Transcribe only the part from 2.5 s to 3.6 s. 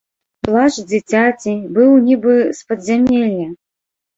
з падзямелля.